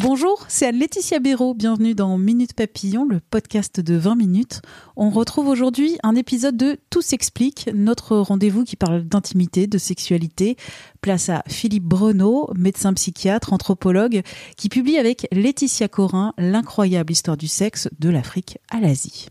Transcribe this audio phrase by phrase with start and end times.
[0.00, 1.54] Bonjour, c'est Anne-Laetitia Béraud.
[1.54, 4.60] Bienvenue dans Minute Papillon, le podcast de 20 minutes.
[4.96, 10.56] On retrouve aujourd'hui un épisode de Tout s'explique, notre rendez-vous qui parle d'intimité, de sexualité.
[11.00, 14.22] Place à Philippe Breneau, médecin psychiatre, anthropologue,
[14.56, 19.28] qui publie avec Laetitia Corin l'incroyable histoire du sexe de l'Afrique à l'Asie.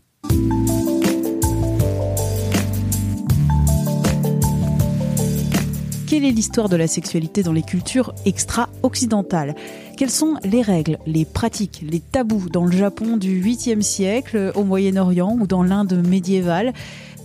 [6.14, 9.56] Quelle est l'histoire de la sexualité dans les cultures extra-occidentales?
[9.96, 14.62] Quelles sont les règles, les pratiques, les tabous dans le Japon du 8e siècle, au
[14.62, 16.72] Moyen-Orient ou dans l'Inde médiévale?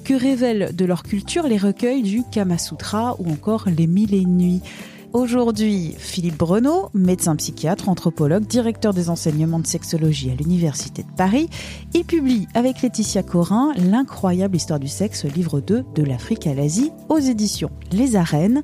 [0.03, 4.25] Que révèlent de leur culture les recueils du Kama Sutra ou encore les Mille et
[4.25, 4.63] nuits?
[5.11, 11.49] Aujourd'hui, Philippe Breneau, médecin psychiatre, anthropologue, directeur des enseignements de sexologie à l'Université de Paris.
[11.95, 16.91] Il publie avec Laetitia Corin L'incroyable histoire du sexe, livre 2 de l'Afrique à l'Asie,
[17.09, 18.61] aux éditions Les Arènes.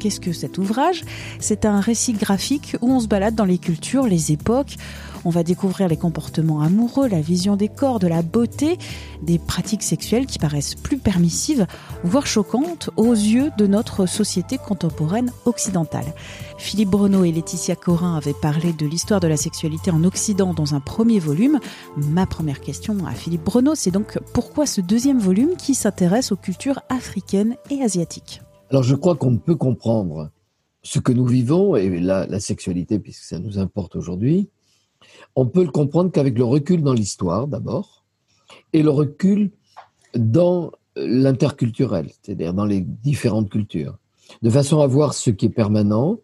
[0.00, 1.04] Qu'est-ce que cet ouvrage?
[1.38, 4.74] C'est un récit graphique où on se balade dans les cultures, les époques.
[5.24, 8.78] On va découvrir les comportements amoureux, la vision des corps, de la beauté,
[9.22, 11.66] des pratiques sexuelles qui paraissent plus permissives,
[12.02, 16.12] voire choquantes aux yeux de notre société contemporaine occidentale.
[16.58, 20.74] Philippe Breneau et Laetitia Corin avaient parlé de l'histoire de la sexualité en Occident dans
[20.74, 21.58] un premier volume.
[21.96, 26.36] Ma première question à Philippe Breneau, c'est donc pourquoi ce deuxième volume qui s'intéresse aux
[26.36, 28.42] cultures africaines et asiatiques?
[28.70, 30.30] Alors je crois qu'on ne peut comprendre
[30.82, 34.50] ce que nous vivons, et la sexualité, puisque ça nous importe aujourd'hui,
[35.36, 38.04] on peut le comprendre qu'avec le recul dans l'histoire d'abord,
[38.72, 39.50] et le recul
[40.14, 43.98] dans l'interculturel, c'est-à-dire dans les différentes cultures,
[44.42, 46.18] de façon à voir ce qui est permanent.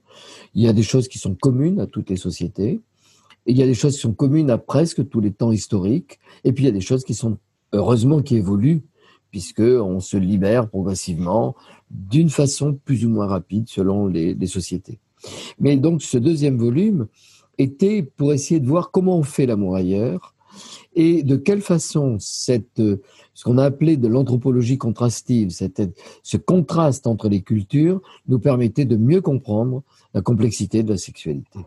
[0.55, 2.81] Il y a des choses qui sont communes à toutes les sociétés,
[3.47, 6.19] et il y a des choses qui sont communes à presque tous les temps historiques,
[6.45, 7.39] et puis il y a des choses qui sont
[7.73, 8.83] heureusement qui évoluent,
[9.31, 11.55] puisque on se libère progressivement
[11.91, 14.99] d'une façon plus ou moins rapide selon les, les sociétés.
[15.59, 17.07] Mais donc ce deuxième volume,
[17.61, 20.35] était pour essayer de voir comment on fait l'amour ailleurs
[20.95, 22.83] et de quelle façon cette,
[23.35, 25.83] ce qu'on a appelé de l'anthropologie contrastive, cette,
[26.23, 29.83] ce contraste entre les cultures, nous permettait de mieux comprendre
[30.15, 31.61] la complexité de la sexualité.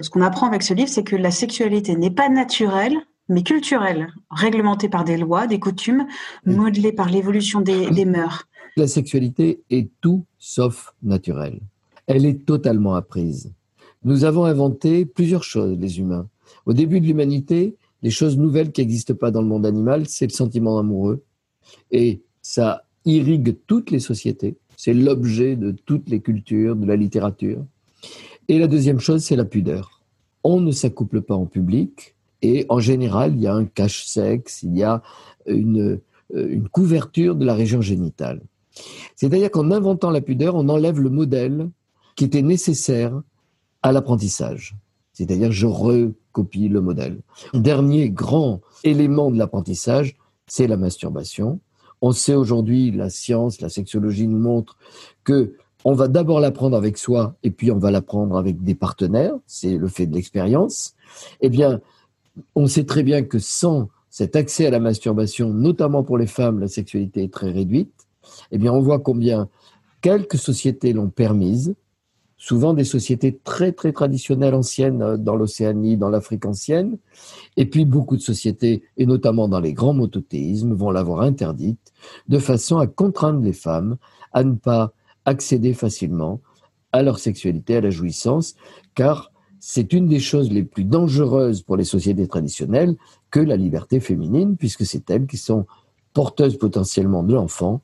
[0.00, 2.96] Ce qu'on apprend avec ce livre, c'est que la sexualité n'est pas naturelle,
[3.28, 6.06] mais culturelle, réglementée par des lois, des coutumes,
[6.44, 8.48] modelée par l'évolution des, des mœurs.
[8.76, 11.60] La sexualité est tout sauf naturelle.
[12.06, 13.52] Elle est totalement apprise.
[14.04, 16.28] Nous avons inventé plusieurs choses, les humains.
[16.66, 20.26] Au début de l'humanité, les choses nouvelles qui n'existent pas dans le monde animal, c'est
[20.26, 21.24] le sentiment amoureux.
[21.90, 24.56] Et ça irrigue toutes les sociétés.
[24.76, 27.64] C'est l'objet de toutes les cultures, de la littérature.
[28.46, 30.02] Et la deuxième chose, c'est la pudeur.
[30.44, 32.14] On ne s'accouple pas en public.
[32.40, 35.02] Et en général, il y a un cache-sexe, il y a
[35.46, 36.00] une,
[36.32, 38.42] une couverture de la région génitale.
[39.16, 41.68] C'est-à-dire qu'en inventant la pudeur, on enlève le modèle
[42.14, 43.20] qui était nécessaire
[43.82, 44.76] à l'apprentissage.
[45.12, 47.20] C'est-à-dire, je recopie le modèle.
[47.54, 50.16] Dernier grand élément de l'apprentissage,
[50.46, 51.60] c'est la masturbation.
[52.00, 54.76] On sait aujourd'hui, la science, la sexologie nous montre
[55.24, 59.34] que on va d'abord l'apprendre avec soi et puis on va l'apprendre avec des partenaires.
[59.46, 60.94] C'est le fait de l'expérience.
[61.40, 61.80] Eh bien,
[62.54, 66.58] on sait très bien que sans cet accès à la masturbation, notamment pour les femmes,
[66.60, 68.06] la sexualité est très réduite.
[68.50, 69.48] Eh bien, on voit combien
[70.00, 71.74] quelques sociétés l'ont permise,
[72.38, 76.96] souvent des sociétés très très traditionnelles anciennes euh, dans l'Océanie, dans l'Afrique ancienne,
[77.56, 81.92] et puis beaucoup de sociétés, et notamment dans les grands monothéismes, vont l'avoir interdite,
[82.28, 83.96] de façon à contraindre les femmes
[84.32, 84.92] à ne pas
[85.24, 86.40] accéder facilement
[86.92, 88.54] à leur sexualité, à la jouissance,
[88.94, 92.96] car c'est une des choses les plus dangereuses pour les sociétés traditionnelles
[93.30, 95.66] que la liberté féminine, puisque c'est elles qui sont
[96.14, 97.82] porteuses potentiellement de l'enfant,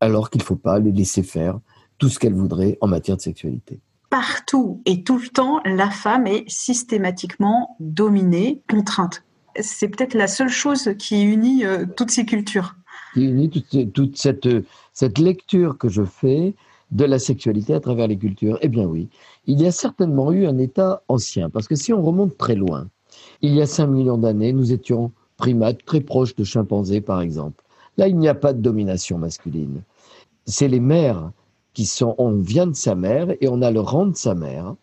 [0.00, 1.58] alors qu'il ne faut pas les laisser faire
[1.98, 3.80] tout ce qu'elles voudraient en matière de sexualité
[4.16, 9.24] partout et tout le temps, la femme est systématiquement dominée, contrainte.
[9.60, 12.76] C'est peut-être la seule chose qui unit euh, toutes ces cultures.
[13.12, 13.50] Qui unit
[13.92, 14.48] toute, cette,
[14.94, 16.54] cette lecture que je fais
[16.92, 18.58] de la sexualité à travers les cultures.
[18.62, 19.10] Eh bien oui,
[19.44, 22.88] il y a certainement eu un état ancien, parce que si on remonte très loin,
[23.42, 27.62] il y a 5 millions d'années, nous étions primates très proches de chimpanzés, par exemple.
[27.98, 29.82] Là, il n'y a pas de domination masculine.
[30.46, 31.32] C'est les mères
[31.76, 34.74] qui sont, on vient de sa mère et on a le rang de sa mère.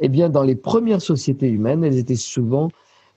[0.00, 2.68] Eh bien, dans les premières sociétés humaines, elles étaient souvent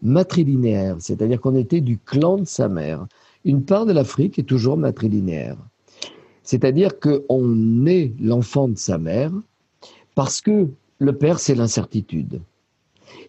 [0.01, 3.05] matrilinéaires, c'est-à-dire qu'on était du clan de sa mère.
[3.43, 5.57] Une part de l'Afrique est toujours matrilinéaire.
[6.41, 9.33] C'est-à-dire qu'on est l'enfant de sa mère
[10.15, 10.69] parce que
[10.99, 12.39] le père, c'est l'incertitude.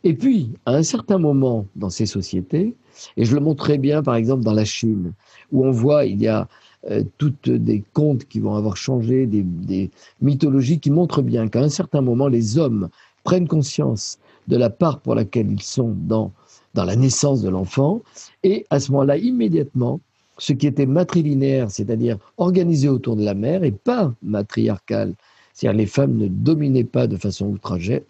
[0.04, 2.76] Et puis, à un certain moment dans ces sociétés,
[3.16, 5.12] et je le montre très bien par exemple dans la Chine,
[5.50, 6.46] où on voit, il y a
[6.90, 9.90] euh, toutes des contes qui vont avoir changé, des,
[10.20, 12.88] mythologies qui montrent bien qu'à un certain moment, les hommes
[13.24, 16.32] prennent conscience de la part pour laquelle ils sont dans,
[16.74, 18.02] dans la naissance de l'enfant,
[18.42, 20.00] et à ce moment-là, immédiatement,
[20.38, 25.14] ce qui était matrilinéaire, c'est-à-dire organisé autour de la mère, et pas matriarcal,
[25.52, 28.04] c'est-à-dire les femmes ne dominaient pas de façon outragée,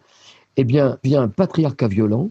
[0.57, 2.29] eh bien, vient un patriarcat violent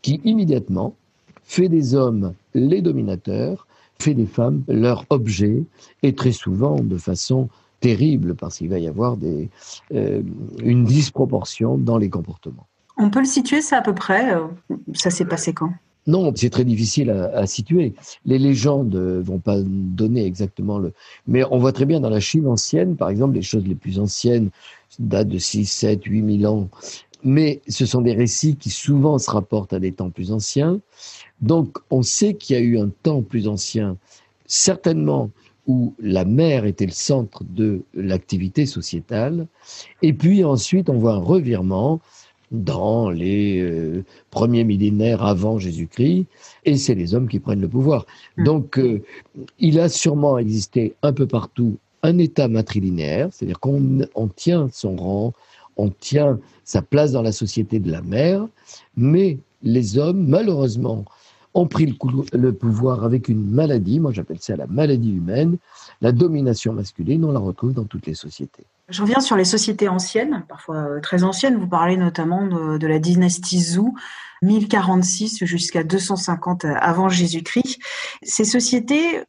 [0.00, 0.94] qui immédiatement
[1.42, 3.66] fait des hommes les dominateurs,
[3.98, 5.62] fait des femmes leur objet,
[6.02, 7.48] et très souvent de façon
[7.80, 9.50] terrible, parce qu'il va y avoir des,
[9.94, 10.22] euh,
[10.62, 12.66] une disproportion dans les comportements.
[12.96, 14.46] On peut le situer, ça à peu près euh,
[14.94, 15.72] Ça s'est passé quand?
[16.06, 17.94] Non, c'est très difficile à, à, situer.
[18.26, 20.92] Les légendes vont pas donner exactement le.
[21.26, 23.98] Mais on voit très bien dans la Chine ancienne, par exemple, les choses les plus
[23.98, 24.50] anciennes
[24.98, 26.68] datent de 6, 7, 8 000 ans
[27.24, 30.80] mais ce sont des récits qui souvent se rapportent à des temps plus anciens.
[31.40, 33.96] Donc on sait qu'il y a eu un temps plus ancien,
[34.46, 35.30] certainement
[35.66, 39.46] où la mer était le centre de l'activité sociétale,
[40.02, 42.00] et puis ensuite on voit un revirement
[42.52, 46.26] dans les euh, premiers millénaires avant Jésus-Christ,
[46.66, 48.06] et c'est les hommes qui prennent le pouvoir.
[48.36, 48.44] Hmm.
[48.44, 49.02] Donc euh,
[49.58, 55.32] il a sûrement existé un peu partout un État matrilinéaire, c'est-à-dire qu'on tient son rang,
[55.76, 58.46] on tient sa place dans la société de la mère,
[58.96, 61.04] mais les hommes, malheureusement,
[61.54, 61.96] ont pris
[62.32, 65.56] le, pouvoir avec une maladie, moi j'appelle ça la maladie humaine,
[66.00, 68.66] la domination masculine, on la retrouve dans toutes les sociétés.
[68.88, 71.56] Je reviens sur les sociétés anciennes, parfois euh, très anciennes.
[71.56, 73.94] Vous parlez notamment de, de la dynastie Zhou,
[74.42, 77.78] 1046 jusqu'à 250 avant Jésus-Christ.
[78.22, 79.22] Ces sociétés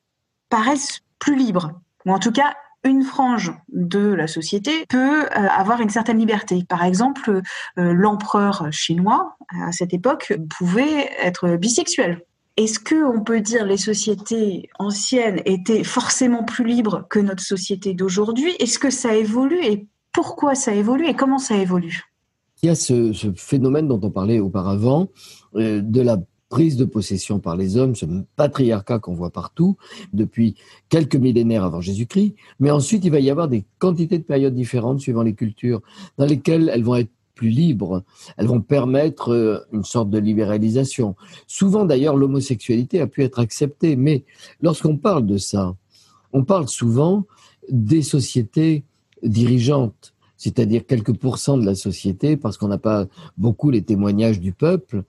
[0.50, 2.56] paraissent plus libres, ou en tout cas
[2.86, 6.64] une frange de la société peut euh, avoir une certaine liberté.
[6.70, 7.42] Par exemple,
[7.78, 12.22] euh, l'empereur chinois à cette époque pouvait être bisexuel.
[12.58, 17.94] Est-ce que on peut dire les sociétés anciennes étaient forcément plus libres que notre société
[17.94, 18.52] d'aujourd'hui?
[18.60, 22.04] Est-ce que ça évolue et pourquoi ça évolue et comment ça évolue?
[22.64, 25.10] Il y a ce, ce, phénomène dont on parlait auparavant
[25.56, 26.18] euh, de la
[26.50, 28.06] prise de possession par les hommes, ce
[28.36, 29.77] patriarcat qu'on voit partout
[30.13, 30.56] depuis
[30.89, 32.36] quelques millénaires avant Jésus-Christ.
[32.59, 35.81] Mais ensuite, il va y avoir des quantités de périodes différentes suivant les cultures,
[36.18, 38.03] dans lesquelles elles vont être plus libres,
[38.38, 41.15] elles vont permettre euh, une sorte de libéralisation.
[41.47, 44.24] Souvent d'ailleurs, l'homosexualité a pu être acceptée, mais
[44.62, 45.75] lorsqu'on parle de ça,
[46.31, 47.25] on parle souvent
[47.69, 48.86] des sociétés
[49.21, 54.52] dirigeantes c'est-à-dire quelques pourcents de la société, parce qu'on n'a pas beaucoup les témoignages du
[54.52, 55.04] peuple.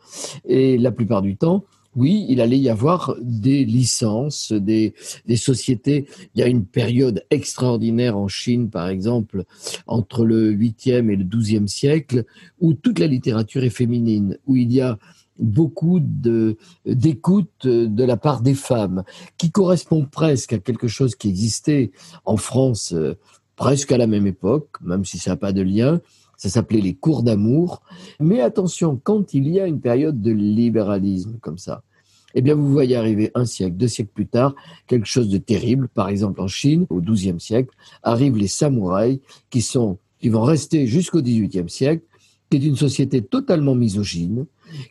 [0.45, 1.65] Et la plupart du temps,
[1.97, 4.95] oui, il allait y avoir des licences, des,
[5.27, 6.07] des sociétés.
[6.35, 9.45] Il y a une période extraordinaire en Chine, par exemple,
[9.87, 12.25] entre le 8e et le 12e siècle,
[12.61, 14.99] où toute la littérature est féminine, où il y a
[15.39, 16.01] beaucoup
[16.85, 19.03] d'écoute de la part des femmes,
[19.39, 21.91] qui correspond presque à quelque chose qui existait
[22.25, 23.19] en France euh,
[23.57, 26.01] presque à la même époque, même si ça n'a pas de lien.
[26.37, 27.83] Ça s'appelait les cours d'amour.
[28.21, 31.83] Mais attention, quand il y a une période de libéralisme comme ça,
[32.35, 34.55] eh bien, vous voyez arriver un siècle, deux siècles plus tard,
[34.87, 35.89] quelque chose de terrible.
[35.89, 40.87] Par exemple, en Chine, au XIIe siècle, arrivent les samouraïs qui sont, qui vont rester
[40.87, 42.05] jusqu'au XVIIIe siècle,
[42.51, 44.45] qui est une société totalement misogyne,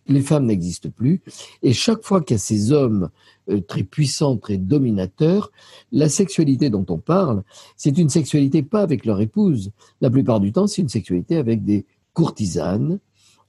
[0.08, 1.22] les femmes n'existent plus.
[1.64, 3.10] Et chaque fois qu'il y a ces hommes
[3.50, 5.52] euh, très puissants, très dominateurs,
[5.92, 7.44] la sexualité dont on parle,
[7.78, 9.72] c'est une sexualité pas avec leur épouse.
[10.02, 13.00] La plupart du temps, c'est une sexualité avec des courtisanes,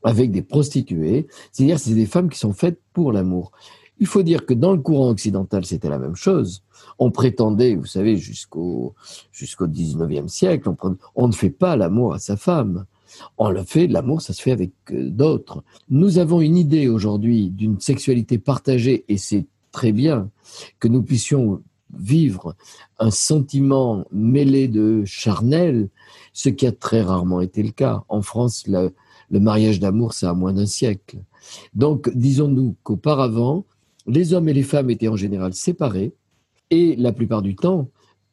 [0.02, 1.26] avec des prostituées.
[1.52, 3.52] C'est-à-dire, c'est des femmes qui sont faites pour l'amour.
[3.98, 6.62] Il faut dire que dans le courant occidental, c'était la même chose.
[6.98, 8.94] On prétendait, vous savez, jusqu'au
[9.32, 12.84] jusqu'au 19e siècle, on, on ne fait pas l'amour à sa femme.
[13.38, 15.64] On le fait, l'amour, ça se fait avec euh, d'autres.
[15.88, 20.30] Nous avons une idée aujourd'hui d'une sexualité partagée et c'est très bien
[20.80, 21.62] que nous puissions
[21.94, 22.54] vivre
[22.98, 25.88] un sentiment mêlé de charnel,
[26.32, 28.04] ce qui a très rarement été le cas.
[28.08, 28.92] En France, le,
[29.30, 31.18] le mariage d'amour, ça a moins d'un siècle.
[31.74, 33.64] Donc, disons-nous qu'auparavant,
[34.06, 36.12] les hommes et les femmes étaient en général séparés,
[36.70, 37.88] et la plupart du temps,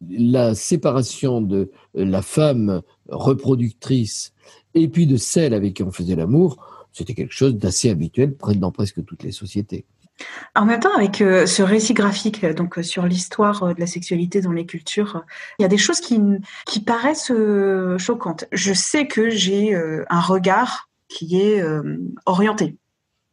[0.10, 4.34] la séparation de la femme reproductrice
[4.76, 6.58] et puis de celle avec qui on faisait l'amour,
[6.92, 9.86] c'était quelque chose d'assez habituel dans presque toutes les sociétés.
[10.56, 13.88] En même temps, avec euh, ce récit graphique, euh, donc euh, sur l'histoire de la
[13.88, 15.26] sexualité dans les cultures,
[15.58, 17.32] il y a des choses qui paraissent
[17.98, 18.46] choquantes.
[18.52, 21.64] Je sais que j'ai un regard qui est
[22.26, 22.78] orienté.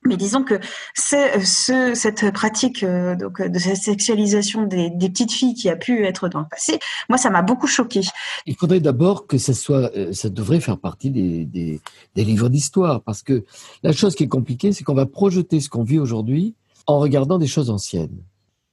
[0.07, 0.59] Mais disons que
[0.95, 6.29] ce, cette pratique donc, de cette sexualisation des, des, petites filles qui a pu être
[6.31, 6.79] dans le passé,
[7.11, 8.01] moi, ça m'a beaucoup choqué.
[8.47, 11.81] Il faudrait d'abord que ça soit, ça devrait faire partie des, des,
[12.15, 13.45] des livres d'histoire, parce que
[13.83, 16.55] la chose qui est compliquée, c'est qu'on va projeter ce qu'on vit aujourd'hui
[16.87, 18.23] en regardant des choses anciennes.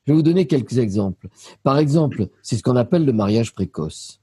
[0.06, 1.28] Je vais vous donner quelques exemples.
[1.64, 4.22] Par exemple, c'est ce qu'on appelle le mariage précoce.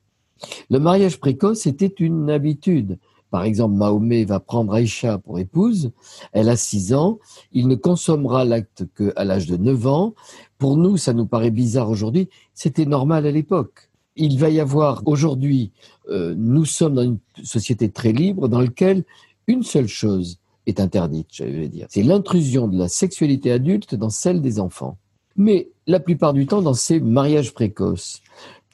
[0.71, 2.99] Le mariage précoce était une habitude.
[3.35, 5.91] Par exemple, Mahomet va prendre Aïcha pour épouse,
[6.31, 7.19] elle a 6 ans,
[7.51, 10.15] il ne consommera l'acte qu'à l'âge de 9 ans.
[10.57, 13.91] Pour nous, ça nous paraît bizarre aujourd'hui, c'était normal à l'époque.
[14.15, 15.73] Il va y avoir aujourd'hui,
[16.11, 19.03] euh, nous sommes dans une société très libre dans laquelle
[19.49, 21.89] une seule chose est interdite, je vais dire.
[21.91, 24.97] C'est l'intrusion de la sexualité adulte dans celle des enfants.
[25.35, 28.23] Mais la plupart du temps, dans ces mariages précoces,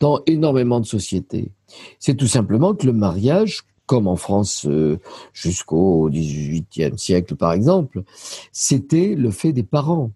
[0.01, 1.51] dans énormément de sociétés,
[1.99, 5.01] c'est tout simplement que le mariage, comme en France euh,
[5.33, 8.05] jusqu'au XVIIIe siècle par exemple,
[8.53, 10.13] c'était le fait des parents.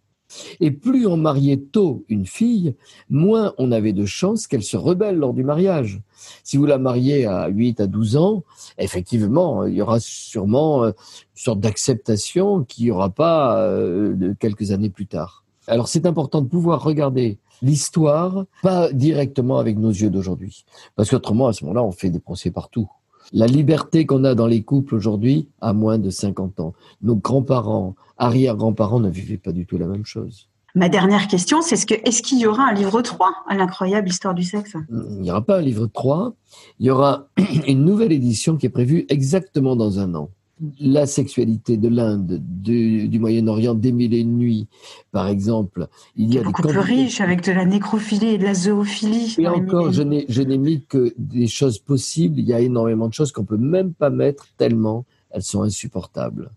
[0.60, 2.76] Et plus on mariait tôt une fille,
[3.10, 6.00] moins on avait de chances qu'elle se rebelle lors du mariage.
[6.44, 8.44] Si vous la mariez à 8 à 12 ans,
[8.78, 14.70] effectivement, il y aura sûrement euh, une sorte d'acceptation qu'il n'y aura pas euh, quelques
[14.70, 15.42] années plus tard.
[15.66, 20.64] Alors c'est important de pouvoir regarder l'histoire, pas directement avec nos yeux d'aujourd'hui.
[20.94, 22.88] Parce qu'autrement, à ce moment-là, on fait des procès partout.
[23.32, 26.74] La liberté qu'on a dans les couples aujourd'hui a moins de 50 ans.
[27.02, 30.48] Nos grands-parents, arrière-grands-parents ne vivaient pas du tout la même chose.
[30.76, 34.08] Ma dernière question, c'est est-ce qu'il est qu'il y aura un livre 3 à l'incroyable
[34.08, 34.74] histoire du sexe?
[34.90, 36.34] Il n'y aura pas un livre 3.
[36.80, 37.28] Il y aura
[37.68, 40.30] une nouvelle édition qui est prévue exactement dans un an
[40.78, 44.68] la sexualité de l'Inde, du, Moyen-Orient, des mille et une nuits,
[45.12, 45.88] par exemple.
[46.16, 49.34] Il y a beaucoup plus riche avec de la nécrophilie et de la zoophilie.
[49.38, 52.38] Et encore, je n'ai mis que des choses possibles.
[52.38, 56.50] Il y a énormément de choses qu'on peut même pas mettre tellement elles sont insupportables.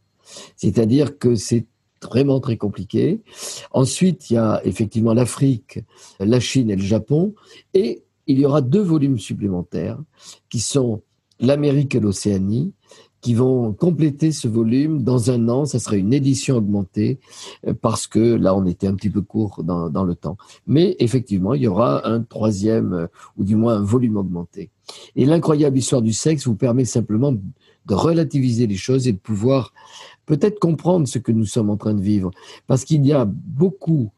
[0.55, 1.65] C'est-à-dire que c'est
[2.01, 3.21] vraiment très compliqué.
[3.71, 5.79] Ensuite, il y a effectivement l'Afrique,
[6.19, 7.33] la Chine et le Japon.
[7.73, 9.99] Et il y aura deux volumes supplémentaires
[10.49, 11.01] qui sont
[11.39, 12.73] l'Amérique et l'Océanie
[13.27, 15.03] qui vont compléter ce volume.
[15.03, 17.19] Dans un an, ça sera une édition augmentée
[17.67, 20.37] euh, parce que là, on était un petit peu court dans, dans le temps.
[20.65, 24.69] Mais effectivement, il y aura un troisième euh, ou du moins un volume augmenté.
[25.17, 29.73] Et l'incroyable histoire du sexe vous permet simplement de relativiser les choses et de pouvoir
[30.25, 32.31] peut-être comprendre ce que nous sommes en train de vivre.
[32.65, 34.09] Parce qu'il y a beaucoup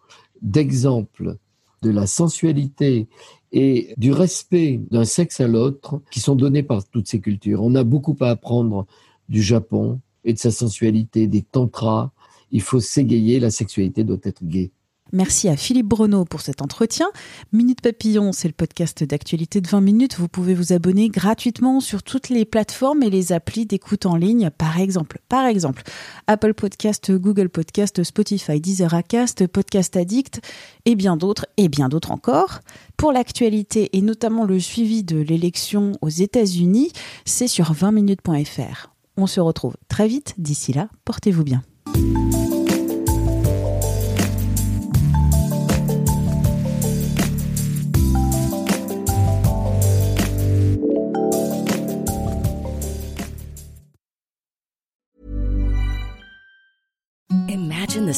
[0.44, 1.36] d'exemples
[1.82, 3.08] de la sensualité
[3.52, 7.64] et du respect d'un sexe à l'autre qui sont donnés par toutes ces cultures.
[7.64, 8.86] On a beaucoup à apprendre
[9.28, 12.12] du Japon et de sa sensualité, des tantras.
[12.52, 14.72] Il faut s'égayer, la sexualité doit être gaie.
[15.12, 17.08] Merci à Philippe Bruno pour cet entretien.
[17.52, 20.18] Minute Papillon, c'est le podcast d'actualité de 20 minutes.
[20.18, 24.50] Vous pouvez vous abonner gratuitement sur toutes les plateformes et les applis d'écoute en ligne.
[24.58, 25.84] Par exemple, par exemple,
[26.28, 30.42] Apple Podcast, Google Podcast, Spotify, Deezer Acast, Podcast Addict
[30.86, 32.60] et bien d'autres et bien d'autres encore.
[32.98, 36.92] Pour l'actualité et notamment le suivi de l'élection aux États-Unis,
[37.26, 38.92] c'est sur 20minutes.fr.
[39.18, 40.36] On se retrouve très vite.
[40.38, 41.62] D'ici là, portez-vous bien.